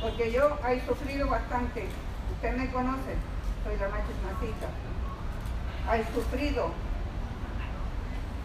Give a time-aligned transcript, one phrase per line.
[0.00, 1.86] porque yo he sufrido bastante.
[2.34, 3.14] Usted me conoce,
[3.64, 4.68] soy la macho Francisca.
[5.92, 6.70] He sufrido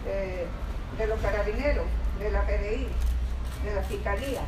[0.05, 0.47] eh,
[0.97, 1.85] de los carabineros,
[2.19, 2.87] de la PDI,
[3.65, 4.41] de la fiscalía,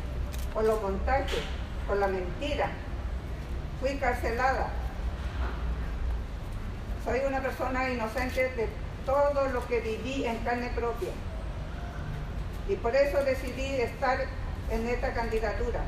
[0.52, 1.42] por los montajes,
[1.86, 2.70] por la mentira.
[3.80, 4.70] Fui carcelada.
[7.04, 8.68] Soy una persona inocente de
[9.04, 11.10] todo lo que viví en carne propia.
[12.68, 14.24] Y por eso decidí estar
[14.70, 15.80] en esta candidatura.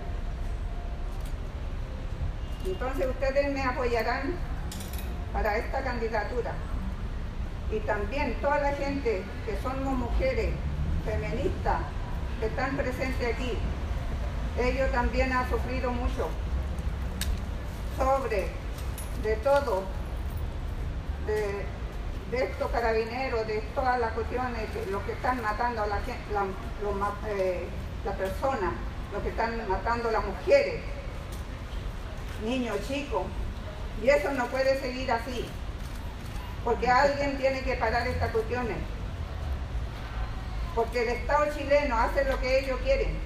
[2.66, 4.34] Entonces ustedes me apoyarán
[5.32, 6.52] para esta candidatura.
[7.70, 10.50] Y también toda la gente que somos mujeres
[11.04, 11.78] feministas
[12.40, 13.56] que están presentes aquí,
[14.58, 16.28] ellos también han sufrido mucho
[17.96, 18.48] sobre
[19.22, 19.84] de todo,
[21.26, 21.64] de,
[22.32, 25.98] estos carabineros, de todas las cuestiones, los que están matando a la,
[26.32, 26.46] la,
[27.28, 27.66] eh,
[28.04, 28.72] la persona,
[29.12, 30.82] los que están matando a las mujeres,
[32.44, 33.24] niños chicos.
[34.02, 35.46] Y eso no puede seguir así,
[36.64, 38.76] porque alguien tiene que parar estas cuestiones.
[40.74, 43.16] Porque el Estado chileno hace lo que ellos quieren,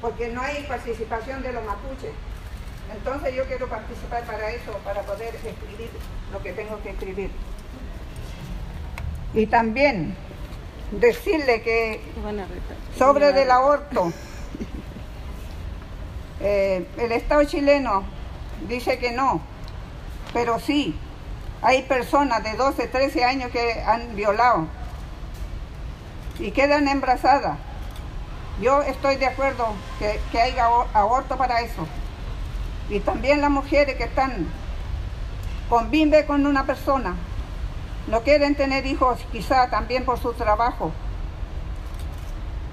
[0.00, 2.12] porque no hay participación de los mapuches.
[2.92, 5.90] Entonces yo quiero participar para eso, para poder escribir
[6.32, 7.30] lo que tengo que escribir.
[9.32, 10.16] Y también
[10.90, 12.00] decirle que
[12.98, 14.12] sobre del aborto,
[16.40, 18.04] eh, el Estado chileno
[18.68, 19.40] dice que no,
[20.32, 20.98] pero sí,
[21.62, 24.66] hay personas de 12, 13 años que han violado
[26.38, 27.58] y quedan embarazadas.
[28.60, 29.66] Yo estoy de acuerdo
[29.98, 31.86] que, que haya aborto para eso.
[32.88, 34.46] Y también las mujeres que están
[35.68, 37.14] conviven con una persona,
[38.08, 40.90] no quieren tener hijos quizá también por su trabajo,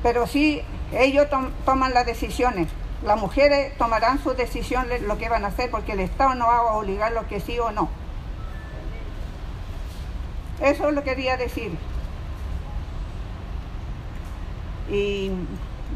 [0.01, 1.27] pero sí ellos
[1.65, 2.67] toman las decisiones.
[3.03, 6.57] Las mujeres tomarán sus decisiones lo que van a hacer porque el Estado no va
[6.57, 7.89] a obligar lo que sí o no.
[10.61, 11.77] Eso lo quería decir.
[14.89, 15.31] Y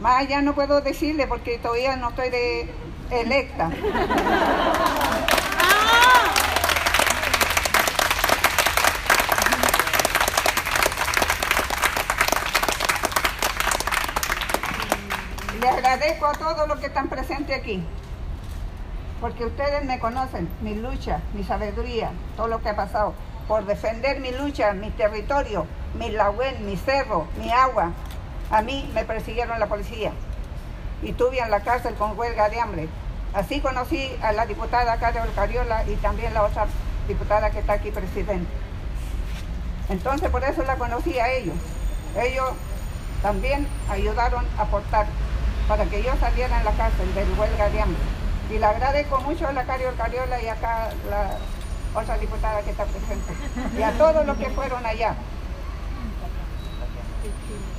[0.01, 2.69] más allá no puedo decirle porque todavía no estoy de
[3.09, 3.69] electa.
[15.59, 17.83] Le agradezco a todos los que están presentes aquí,
[19.19, 23.13] porque ustedes me conocen, mi lucha, mi sabiduría, todo lo que ha pasado,
[23.45, 25.65] por defender mi lucha, mi territorio,
[25.95, 27.91] mi lagüen, mi cerro, mi agua.
[28.51, 30.13] A mí me persiguieron la policía
[31.03, 32.87] y estuve en la cárcel con huelga de hambre.
[33.33, 36.67] Así conocí a la diputada Carol Cariola y también la otra
[37.05, 38.49] diputada que está aquí presidente.
[39.89, 41.55] Entonces por eso la conocí a ellos.
[42.17, 42.49] Ellos
[43.21, 45.05] también ayudaron a aportar
[45.67, 48.01] para que yo saliera en la cárcel del huelga de hambre.
[48.49, 51.37] Y le agradezco mucho a la Cario Cariola y acá la
[51.99, 53.33] otra diputada que está presente.
[53.77, 55.15] Y a todos los que fueron allá.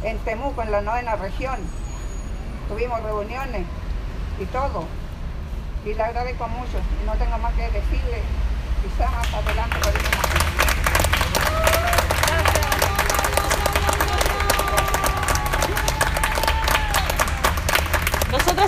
[0.02, 1.58] En Temuco, en la novena región.
[2.68, 3.66] Tuvimos reuniones
[4.40, 4.86] y todo.
[5.84, 6.78] Y le agradezco mucho.
[7.02, 8.22] Y no tengo más que decirle.
[8.82, 10.81] Quizá más adelante Nosotros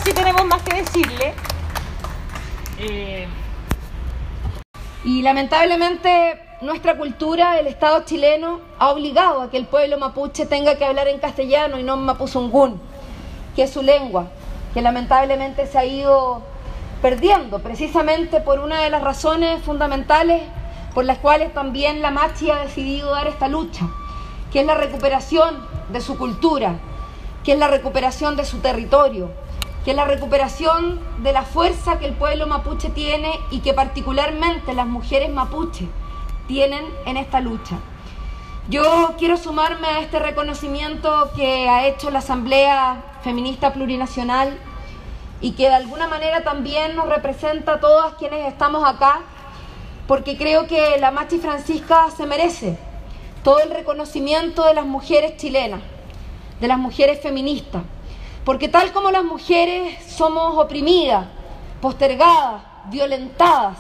[0.05, 1.35] sí tenemos más que decirle.
[2.79, 3.27] Eh,
[5.05, 10.77] y lamentablemente nuestra cultura, el Estado chileno, ha obligado a que el pueblo mapuche tenga
[10.77, 12.81] que hablar en castellano y no en mapuzungún,
[13.57, 14.29] que es su lengua,
[14.73, 16.43] que lamentablemente se ha ido
[17.01, 20.43] perdiendo, precisamente por una de las razones fundamentales
[20.95, 23.87] por las cuales también la Machi ha decidido dar esta lucha,
[24.53, 26.77] que es la recuperación de su cultura,
[27.43, 29.33] que es la recuperación de su territorio,
[29.85, 34.87] que la recuperación de la fuerza que el pueblo mapuche tiene y que particularmente las
[34.87, 35.89] mujeres mapuche
[36.49, 37.77] tienen en esta lucha.
[38.71, 44.57] Yo quiero sumarme a este reconocimiento que ha hecho la Asamblea Feminista Plurinacional
[45.43, 49.21] y que de alguna manera también nos representa a todas quienes estamos acá,
[50.09, 52.79] porque creo que la Machi Francisca se merece
[53.43, 55.81] todo el reconocimiento de las mujeres chilenas,
[56.59, 57.83] de las mujeres feministas
[58.45, 61.27] porque tal como las mujeres somos oprimidas,
[61.81, 63.79] postergadas, violentadas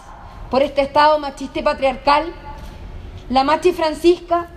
[0.50, 2.32] por este Estado machista y patriarcal,
[3.28, 4.48] la Machi Francisca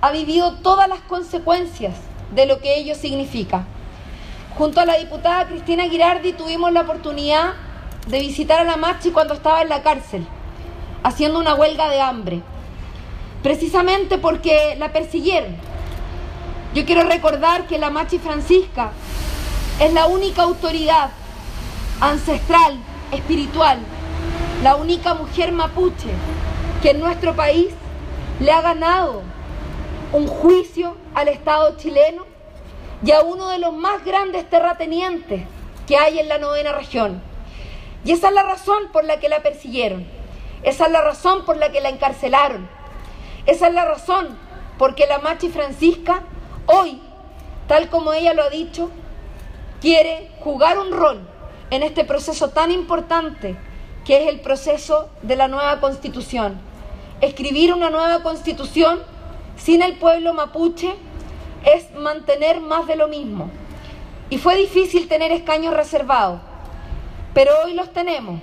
[0.00, 1.94] ha vivido todas las consecuencias
[2.34, 3.64] de lo que ello significa.
[4.56, 7.52] Junto a la diputada Cristina Girardi tuvimos la oportunidad
[8.06, 10.26] de visitar a la Machi cuando estaba en la cárcel,
[11.02, 12.42] haciendo una huelga de hambre,
[13.42, 15.56] precisamente porque la persiguieron.
[16.74, 18.92] Yo quiero recordar que la Machi Francisca
[19.80, 21.10] es la única autoridad
[22.00, 22.78] ancestral,
[23.12, 23.78] espiritual,
[24.62, 26.10] la única mujer mapuche
[26.82, 27.72] que en nuestro país
[28.40, 29.22] le ha ganado
[30.12, 32.26] un juicio al Estado chileno
[33.02, 35.44] y a uno de los más grandes terratenientes
[35.86, 37.22] que hay en la novena región.
[38.04, 40.06] Y esa es la razón por la que la persiguieron,
[40.62, 42.68] esa es la razón por la que la encarcelaron,
[43.46, 44.38] esa es la razón
[44.76, 46.22] por la Machi Francisca
[46.66, 47.00] hoy,
[47.66, 48.90] tal como ella lo ha dicho,
[49.80, 51.20] quiere jugar un rol
[51.70, 53.56] en este proceso tan importante
[54.04, 56.60] que es el proceso de la nueva constitución.
[57.20, 59.00] Escribir una nueva constitución
[59.56, 60.94] sin el pueblo mapuche
[61.64, 63.50] es mantener más de lo mismo.
[64.30, 66.40] Y fue difícil tener escaños reservados,
[67.34, 68.40] pero hoy los tenemos.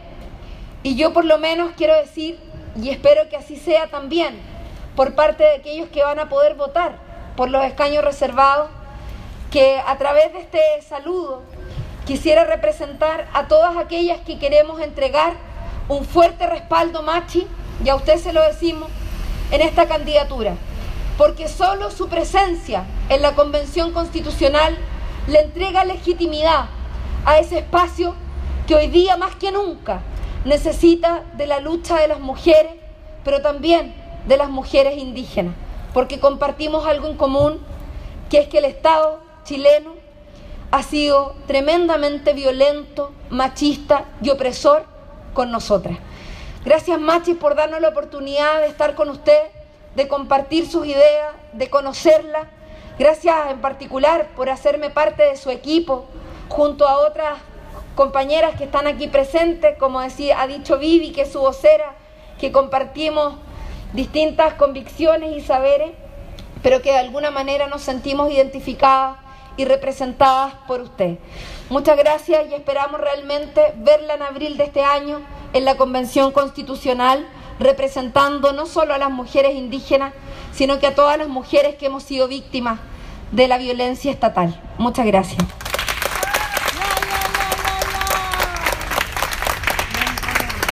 [0.84, 2.40] Y yo por lo menos quiero decir,
[2.82, 4.38] y espero que así sea también,
[4.96, 6.98] por parte de aquellos que van a poder votar
[7.36, 8.70] por los escaños reservados,
[9.52, 11.44] que a través de este saludo
[12.06, 15.34] quisiera representar a todas aquellas que queremos entregar
[15.90, 17.48] un fuerte respaldo machi,
[17.84, 18.90] y a usted se lo decimos,
[19.52, 20.56] en esta candidatura,
[21.18, 24.78] porque solo su presencia en la Convención Constitucional
[25.28, 26.66] le entrega legitimidad
[27.26, 28.16] a ese espacio
[28.68, 30.02] que hoy día más que nunca
[30.44, 32.74] necesita de la lucha de las mujeres,
[33.24, 33.94] pero también
[34.28, 35.54] de las mujeres indígenas,
[35.94, 37.60] porque compartimos algo en común,
[38.30, 39.96] que es que el Estado chileno
[40.72, 44.86] ha sido tremendamente violento, machista y opresor
[45.34, 45.98] con nosotras.
[46.66, 49.40] Gracias Machi por darnos la oportunidad de estar con usted,
[49.96, 52.50] de compartir sus ideas, de conocerla.
[53.00, 56.06] Gracias en particular por hacerme parte de su equipo
[56.50, 57.40] junto a otras
[57.96, 61.94] compañeras que están aquí presentes, como decía, ha dicho Vivi, que es su vocera,
[62.38, 63.36] que compartimos
[63.94, 65.92] distintas convicciones y saberes,
[66.62, 69.27] pero que de alguna manera nos sentimos identificadas
[69.58, 71.18] y representadas por usted.
[71.70, 75.22] Muchas gracias y esperamos realmente verla en abril de este año
[75.54, 77.28] en la Convención Constitucional
[77.60, 80.14] representando no solo a las mujeres indígenas,
[80.54, 82.80] sino que a todas las mujeres que hemos sido víctimas
[83.32, 84.62] de la violencia estatal.
[84.78, 85.44] Muchas gracias.